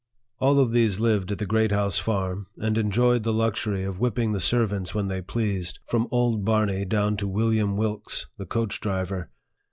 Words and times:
All 0.39 0.57
of 0.59 0.71
these 0.71 0.99
lived 0.99 1.31
at 1.31 1.37
the 1.37 1.45
Great 1.45 1.71
House 1.71 1.99
Farm, 1.99 2.47
and 2.57 2.75
enjoyed 2.75 3.21
the 3.21 3.31
luxury 3.31 3.83
of 3.83 3.99
whipping 3.99 4.31
the 4.31 4.39
servants 4.39 4.95
when 4.95 5.09
they 5.09 5.21
pleased, 5.21 5.77
from 5.85 6.07
old 6.09 6.43
Barney 6.43 6.85
down 6.85 7.17
to 7.17 7.27
William 7.27 7.77
Wilkes, 7.77 8.25
the 8.39 8.47
coach 8.47 8.79
driver. 8.81 9.29